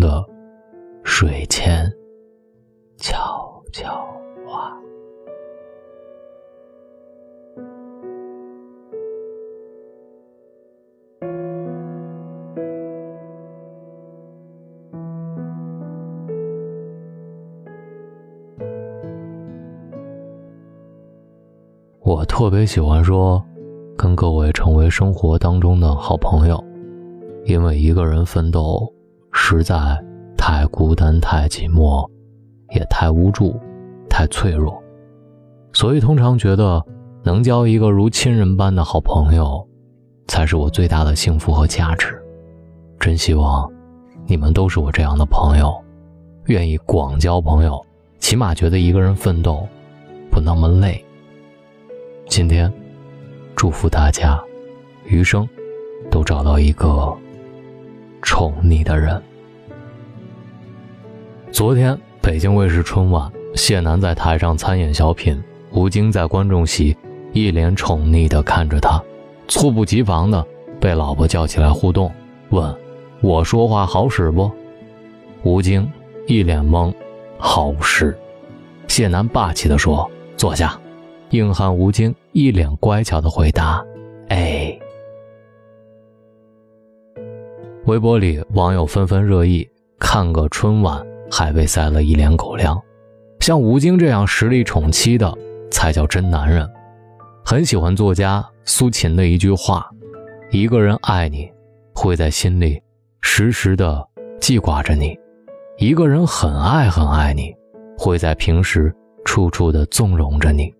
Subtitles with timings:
[0.00, 0.24] 的
[1.02, 1.90] 水前
[2.96, 4.06] 悄悄
[4.46, 4.74] 话。
[22.00, 23.42] 我特别喜欢说，
[23.96, 26.62] 跟各位成为生活当中的好朋友，
[27.44, 28.90] 因为一个人奋斗
[29.56, 29.76] 实在
[30.36, 32.06] 太孤单、太寂寞，
[32.74, 33.58] 也太无助、
[34.08, 34.78] 太脆弱，
[35.72, 36.84] 所以通常觉得
[37.22, 39.66] 能交一个如亲人般的好朋友，
[40.26, 42.14] 才是我最大的幸福和价值。
[43.00, 43.70] 真希望
[44.26, 45.74] 你们都是我这样的朋友，
[46.46, 47.82] 愿意广交朋友，
[48.18, 49.66] 起码觉得一个人奋斗
[50.30, 51.02] 不那么累。
[52.28, 52.70] 今天，
[53.56, 54.38] 祝福大家，
[55.06, 55.48] 余生
[56.10, 57.16] 都找到一个
[58.20, 59.20] 宠你的人。
[61.50, 66.94] 昨天，北京卫视春晚，谢楠在台上参演小品，吴京在观众席
[67.32, 69.02] 一脸宠溺地看着他，
[69.48, 70.46] 猝不及防的
[70.78, 72.12] 被老婆叫起来互动，
[72.50, 72.76] 问
[73.22, 74.50] ：“我说话好使不？”
[75.42, 75.90] 吴京
[76.26, 76.92] 一脸懵
[77.38, 78.16] ：“好使。”
[78.86, 80.78] 谢楠霸气地说：“坐下。”
[81.30, 83.84] 硬汉吴京一脸乖巧的回答
[84.28, 84.78] ：“哎。”
[87.86, 89.66] 微博里网友纷纷热议
[89.98, 92.80] ：“看个春晚还被塞了一脸狗粮。”
[93.40, 95.32] 像吴京这样实力宠妻的
[95.70, 96.68] 才叫真男人。
[97.44, 99.88] 很喜欢作家苏秦的一句话
[100.52, 101.50] ：“一个人爱你，
[101.94, 102.78] 会在心里
[103.22, 104.06] 时时的
[104.40, 105.14] 记挂着你；
[105.78, 107.54] 一个人很爱很爱你，
[107.96, 110.70] 会在平时处处的纵容着你。”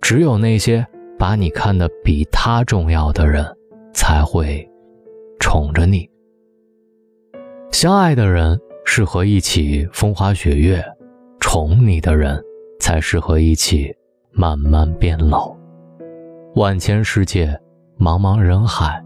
[0.00, 0.86] 只有那些
[1.18, 3.44] 把你看得比他重要的人，
[3.92, 4.64] 才会
[5.40, 6.08] 宠着你。
[7.72, 8.56] 相爱的人
[8.86, 10.82] 适合一起风花雪月，
[11.38, 12.42] 宠你的人
[12.80, 13.94] 才适合一起
[14.30, 15.54] 慢慢变老。
[16.54, 17.48] 万千世界，
[17.98, 19.04] 茫茫人海，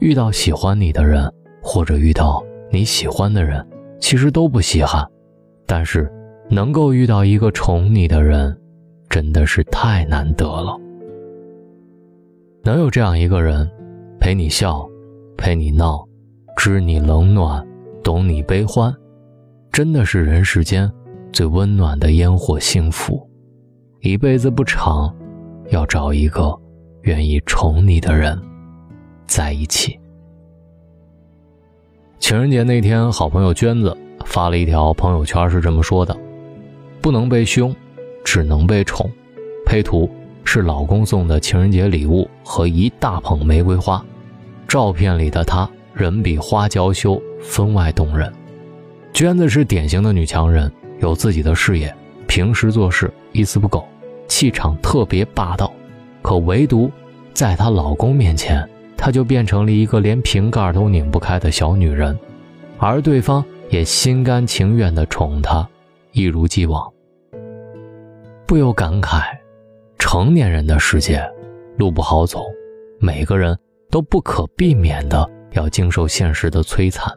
[0.00, 3.66] 遇到喜欢你的人，或者遇到你喜欢的人，
[4.00, 5.08] 其实都不稀罕。
[5.66, 6.12] 但是，
[6.50, 8.54] 能够遇到一个宠你的人。
[9.08, 10.74] 真的是太难得了，
[12.64, 13.70] 能有这样一个人，
[14.18, 14.88] 陪你笑，
[15.36, 16.02] 陪你闹，
[16.56, 17.62] 知你冷暖，
[18.02, 18.90] 懂你悲欢，
[19.72, 20.92] 真的是人世间
[21.32, 23.26] 最温暖的烟火幸福。
[24.00, 25.10] 一辈子不长，
[25.70, 26.54] 要找一个
[27.04, 28.38] 愿意宠你的人
[29.26, 29.98] 在一起。
[32.18, 33.96] 情人节那天，好朋友娟子
[34.26, 36.14] 发了一条朋友圈，是这么说的
[37.00, 37.74] ：“不能被凶。”
[38.24, 39.10] 只能被宠，
[39.66, 40.08] 配图
[40.44, 44.04] 是老公送的情人节礼物和一大捧玫瑰花，
[44.68, 48.32] 照片里的她人比花娇羞，分外动人。
[49.12, 51.94] 娟子是典型的女强人，有自己的事业，
[52.26, 53.86] 平时做事一丝不苟，
[54.26, 55.70] 气场特别霸道。
[56.22, 56.90] 可唯独
[57.34, 62.18] 在她老公面前，她就变成了一个连瓶盖都拧不开的小女人，
[62.78, 65.68] 而对方也心甘情愿地宠她，
[66.12, 66.90] 一如既往。
[68.46, 69.24] 不由感慨，
[69.98, 71.22] 成年人的世界，
[71.76, 72.44] 路不好走，
[72.98, 73.56] 每个人
[73.90, 77.12] 都不可避免的要经受现实的摧残，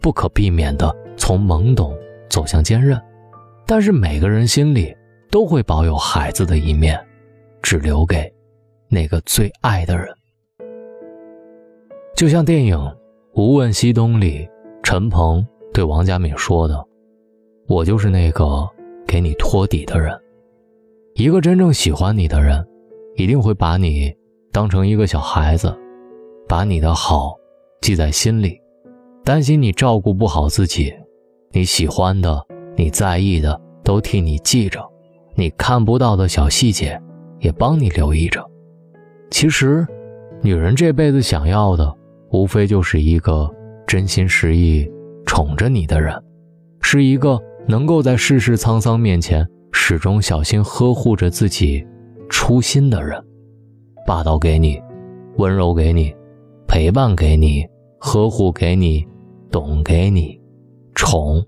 [0.00, 1.96] 不可避免的从懵懂
[2.28, 3.00] 走向坚韧。
[3.66, 4.96] 但是每个人心里
[5.30, 6.98] 都会保有孩子的一面，
[7.62, 8.32] 只留给
[8.88, 10.06] 那个最爱的人。
[12.14, 12.76] 就像电影
[13.34, 14.48] 《无问西东》里，
[14.82, 15.44] 陈鹏
[15.74, 16.82] 对王佳敏说的
[17.68, 18.66] ：“我就是那个
[19.06, 20.16] 给你托底的人。”
[21.16, 22.64] 一个真正喜欢你的人，
[23.16, 24.14] 一定会把你
[24.52, 25.76] 当成一个小孩子，
[26.46, 27.34] 把你的好
[27.80, 28.60] 记在心里，
[29.24, 30.94] 担心你照顾不好自己，
[31.52, 32.44] 你喜欢的、
[32.76, 34.80] 你在意的都替你记着，
[35.34, 37.00] 你看不到的小细节
[37.40, 38.44] 也帮你留意着。
[39.30, 39.86] 其实，
[40.42, 41.94] 女人这辈子想要的，
[42.30, 43.50] 无非就是一个
[43.86, 44.90] 真心实意
[45.24, 46.14] 宠着你的人，
[46.80, 49.46] 是一个能够在世事沧桑面前。
[49.78, 51.86] 始终小心呵护着自己
[52.30, 53.22] 初心的人，
[54.06, 54.80] 霸道给你，
[55.36, 56.12] 温柔给你，
[56.66, 57.64] 陪伴给你，
[57.98, 59.06] 呵护给你，
[59.50, 60.40] 懂给你，
[60.96, 61.44] 宠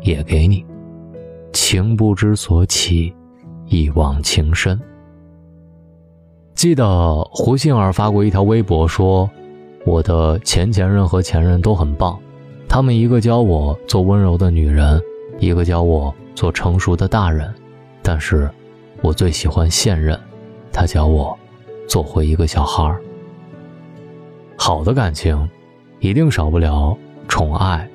[0.00, 0.64] 也给你，
[1.52, 3.14] 情不知所起，
[3.66, 4.80] 一往情深。
[6.54, 9.30] 记得胡杏儿发过一条微博说
[9.84, 12.18] ：“我的前前任和前任都很棒，
[12.66, 14.98] 他们一个教我做温柔的女人，
[15.38, 17.54] 一个教我做成熟的大人。”
[18.02, 18.50] 但是，
[19.02, 20.18] 我最喜欢现任，
[20.72, 21.38] 他教我
[21.86, 22.98] 做回一个小孩儿。
[24.56, 25.46] 好的感情，
[26.00, 26.96] 一定少不了
[27.28, 27.86] 宠爱、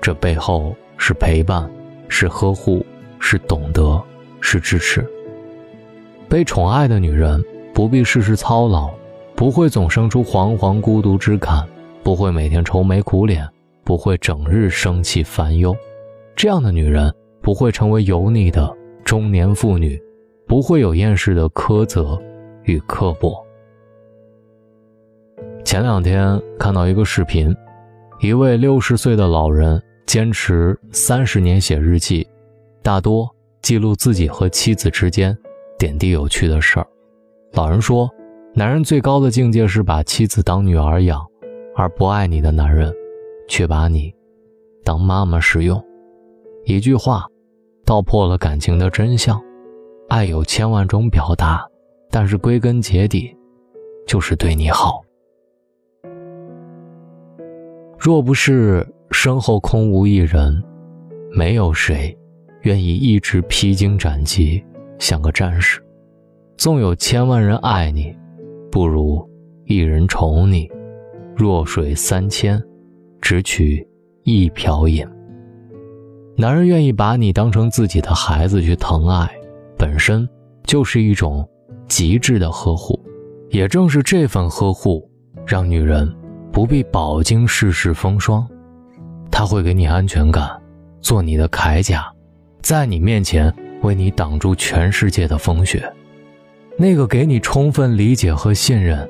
[0.00, 1.70] 这背后是陪伴，
[2.08, 2.84] 是呵护，
[3.18, 4.02] 是懂得，
[4.40, 5.04] 是支持。
[6.28, 7.42] 被宠爱的女人
[7.74, 8.90] 不必事事操劳，
[9.34, 11.66] 不会总生出惶惶孤独之感，
[12.02, 13.48] 不会每天愁眉苦脸，
[13.84, 15.76] 不会整日生气烦忧。
[16.34, 17.12] 这样的女人
[17.42, 18.74] 不会成为油腻的
[19.04, 20.00] 中年妇女，
[20.46, 22.18] 不会有厌世的苛责
[22.62, 23.44] 与刻薄。
[25.64, 27.54] 前两天看到一个视频，
[28.20, 32.26] 一位六十岁的老人坚持三十年写日记，
[32.82, 35.38] 大多记录自己和妻子之间
[35.78, 36.86] 点滴有趣的事儿。
[37.52, 38.10] 老人说
[38.52, 41.24] ：“男人最高的境界是把妻子当女儿养，
[41.76, 42.92] 而不爱你的男人，
[43.48, 44.12] 却把你
[44.82, 45.80] 当妈妈使用。”
[46.66, 47.24] 一句话，
[47.86, 49.40] 道破了感情的真相。
[50.08, 51.64] 爱有千万种表达，
[52.10, 53.32] 但是归根结底，
[54.08, 55.04] 就是对你好。
[57.96, 60.62] 若不是身后空无一人，
[61.32, 62.16] 没有谁
[62.62, 64.64] 愿意一直披荆斩棘，
[64.98, 65.82] 像个战士。
[66.56, 68.14] 纵有千万人爱你，
[68.70, 69.28] 不如
[69.64, 70.70] 一人宠你。
[71.34, 72.62] 弱水三千，
[73.20, 73.86] 只取
[74.24, 75.06] 一瓢饮。
[76.36, 79.30] 男人愿意把你当成自己的孩子去疼爱，
[79.76, 80.28] 本身
[80.64, 81.46] 就是一种
[81.88, 82.98] 极致的呵护。
[83.48, 85.10] 也正是这份呵护，
[85.46, 86.10] 让女人。
[86.52, 88.46] 不必饱经世事风霜，
[89.30, 90.50] 他会给你安全感，
[91.00, 92.10] 做你的铠甲，
[92.60, 95.90] 在你面前为你挡住全世界的风雪。
[96.76, 99.08] 那个给你充分理解和信任，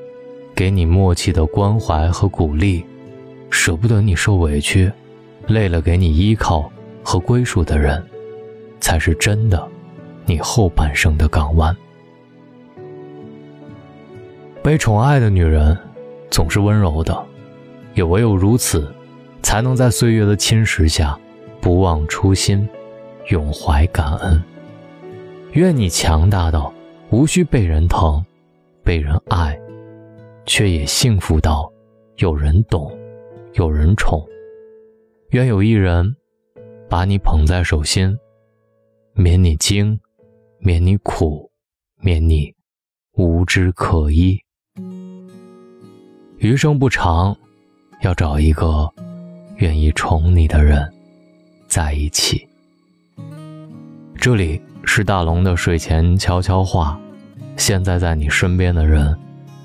[0.55, 2.85] 给你默契的关怀和鼓励，
[3.49, 4.91] 舍不得你受委屈，
[5.47, 6.71] 累了给你依靠
[7.03, 8.03] 和归属的人，
[8.79, 9.67] 才是真的
[10.25, 11.75] 你后半生的港湾。
[14.61, 15.77] 被宠爱的女人，
[16.29, 17.25] 总是温柔的。
[17.93, 18.89] 也唯有如此，
[19.51, 21.19] 才能在岁月的侵蚀下，
[21.59, 22.65] 不忘初心，
[23.31, 24.41] 永怀感恩。
[25.51, 26.73] 愿你强大到
[27.09, 28.25] 无需被人疼，
[28.81, 29.59] 被人爱，
[30.45, 31.69] 却也幸福到
[32.15, 32.97] 有人懂，
[33.55, 34.25] 有人宠。
[35.31, 36.15] 愿有一人
[36.89, 38.17] 把你捧在手心，
[39.11, 39.99] 免你惊，
[40.59, 41.51] 免你苦，
[41.97, 42.55] 免你
[43.17, 44.39] 无枝可依。
[46.37, 47.35] 余生不长。
[48.03, 48.89] 要找一个
[49.61, 50.91] 愿意宠你的人
[51.67, 52.47] 在一起。
[54.19, 56.99] 这里是大龙的睡前悄悄话。
[57.57, 59.15] 现在在你身边的人，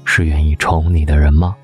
[0.04, 1.56] 是愿意宠你的人吗？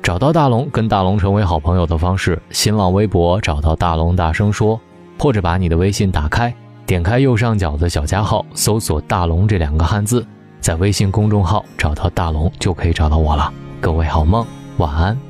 [0.00, 4.80] 找到大龙，跟大龙成为好朋友的方式：新浪微博找到大龙，大声说，
[5.18, 6.54] 或者把你的微信打开，
[6.86, 10.24] 点开右上角的小加号，搜索“大龙”这两个汉字，
[10.60, 13.52] 在微信公众号找到大龙，就可以找到我了。
[13.80, 14.46] 各位好梦，
[14.76, 15.25] 晚安。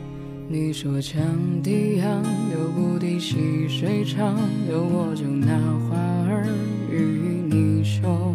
[0.48, 1.18] 你说羌
[1.60, 4.38] 笛杨，流不滴细水长，
[4.70, 5.58] 有我就拿
[5.88, 5.96] 花
[6.30, 6.46] 儿
[6.88, 8.32] 与你绣。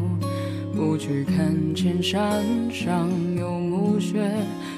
[0.75, 3.07] 不去看千山上
[3.39, 4.29] 有暮雪，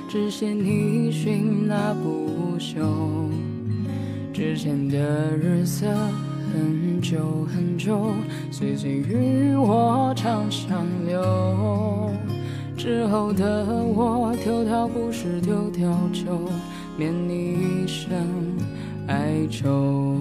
[0.07, 3.27] 只羡你寻那不休。
[4.31, 5.87] 之前的日色
[6.53, 8.13] 很久很久，
[8.51, 12.11] 岁岁与我长相留。
[12.77, 16.47] 之后的我，丢掉不是丢掉酒。
[16.95, 18.11] 免你一生
[19.07, 20.19] 哀愁，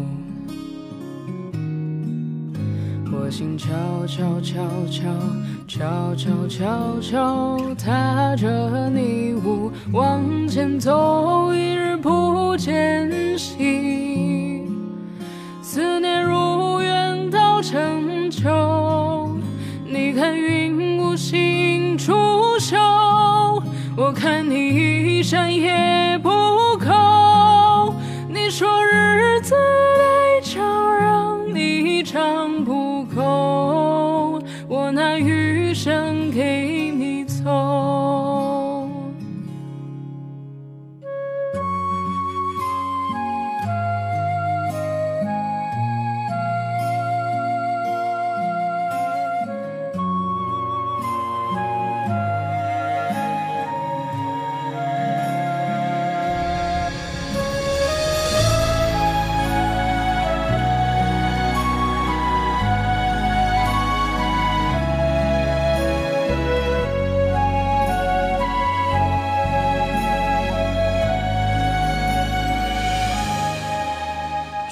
[3.13, 3.69] 我心悄
[4.07, 4.57] 悄悄
[4.91, 5.05] 悄
[5.69, 14.65] 悄悄悄悄踏着你舞往前走，一日不见兮，
[15.61, 19.29] 思念如远到成秋。
[19.87, 22.15] 你看云无心出
[22.59, 23.63] 岫，
[23.95, 26.62] 我看你一山也不。
[28.55, 29.55] 说日子
[29.97, 33.82] 太长让你唱不够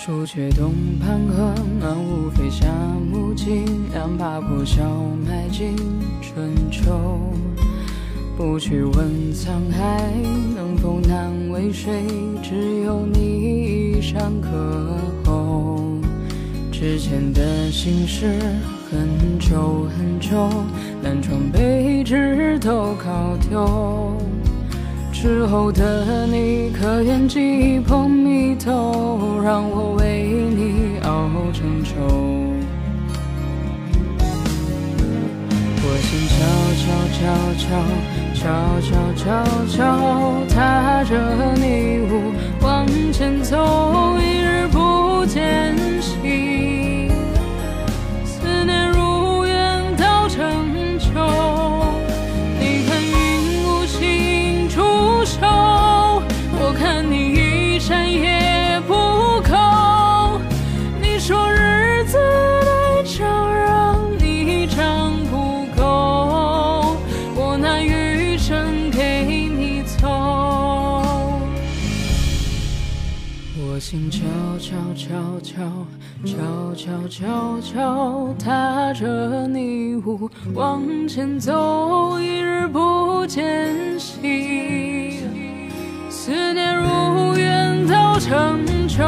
[0.02, 2.66] 朱雀东畔河，满屋飞霞
[3.12, 4.80] 暮尽，两把破箫
[5.28, 5.76] 埋进
[6.22, 7.30] 春秋。
[8.34, 10.10] 不去问沧海
[10.56, 12.02] 能否难为水，
[12.42, 15.98] 只有你一山可候。
[16.72, 18.40] 之前的心事
[18.90, 20.48] 很久很久，
[21.02, 24.16] 南窗北枝都考丢。
[25.22, 30.24] 之后的你可愿寄捧蜜豆，让我为
[30.56, 31.90] 你熬成粥？
[35.82, 36.40] 我心悄
[36.80, 37.20] 悄悄
[37.60, 37.68] 悄
[38.32, 38.48] 悄
[38.80, 39.76] 悄悄悄
[40.48, 41.12] 踏着
[41.56, 45.76] 泥雾往前走，一日不见
[74.70, 75.64] 悄悄悄
[76.24, 85.24] 悄悄悄悄踏着泥雾往前走一日不见兮
[86.08, 89.02] 思念如远到成秋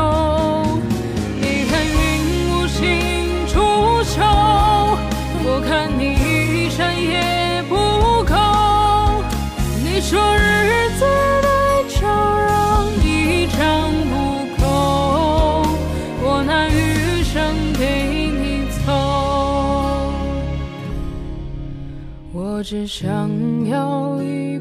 [22.72, 24.58] 只想要一